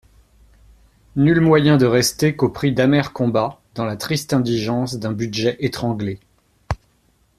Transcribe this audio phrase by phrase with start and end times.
[1.15, 6.19] Nul moyen de rester qu'au prix d'amers combats, dans la triste indigence d'un budget étranglé.